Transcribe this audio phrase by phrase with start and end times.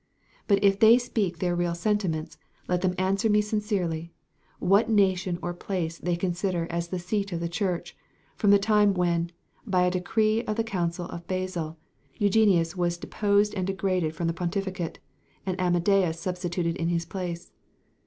[0.47, 4.11] But if they speak their real sentiments, let them answer me sincerely,
[4.57, 7.95] what nation or place they consider as the seat of the Church,
[8.35, 9.29] from the time when,
[9.63, 11.77] by a decree of the council of Basil,
[12.17, 14.97] Eugenius was deposed and degraded from the pontificate,
[15.45, 17.51] and Amadeus substituted in his place.